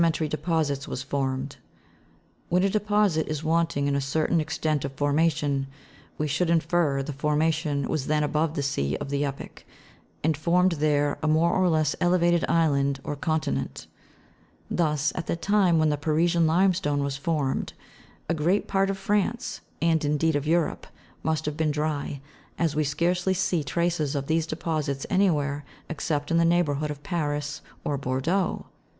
mentary 0.01 0.27
deposits 0.27 0.87
was 0.87 1.03
formed. 1.03 1.57
When 2.49 2.63
a 2.63 2.71
deposit 2.71 3.27
is 3.27 3.43
wanting 3.43 3.85
in 3.85 3.95
a 3.95 4.01
certain 4.01 4.41
extent 4.41 4.83
of 4.83 4.93
formation, 4.93 5.67
we 6.17 6.25
shonld 6.27 6.49
infer 6.49 7.03
the 7.03 7.13
formation 7.13 7.87
was 7.87 8.07
then 8.07 8.23
above 8.23 8.55
the 8.55 8.63
sea 8.63 8.97
of 8.97 9.11
the 9.11 9.23
epoch, 9.23 9.63
and 10.23 10.35
formed 10.35 10.71
there 10.71 11.19
a 11.21 11.27
more 11.27 11.53
or 11.53 11.69
less 11.69 11.95
elevated 12.01 12.43
island 12.49 12.99
or 13.03 13.15
continent; 13.15 13.85
thus, 14.71 15.11
at 15.13 15.27
the 15.27 15.37
lime 15.51 15.77
when 15.77 15.89
the 15.89 15.97
Parisian 15.97 16.47
limestone 16.47 17.03
was 17.03 17.15
formed, 17.15 17.73
a 18.27 18.33
great 18.33 18.67
part 18.67 18.89
of 18.89 18.97
France, 18.97 19.61
and 19.83 20.03
indeed 20.03 20.35
of 20.35 20.47
Europe, 20.47 20.87
must 21.21 21.45
have 21.45 21.55
been 21.55 21.69
dry, 21.69 22.19
as 22.57 22.75
we 22.75 22.83
scarcely 22.83 23.35
see 23.35 23.63
traces 23.63 24.15
of 24.15 24.25
these 24.25 24.47
deposits 24.47 25.05
anywhere 25.11 25.63
except 25.89 26.31
in 26.31 26.37
the 26.37 26.43
neighbourhood 26.43 26.89
of 26.89 27.03
Paris 27.03 27.61
or 27.83 27.99
Bordeaux. 27.99 28.65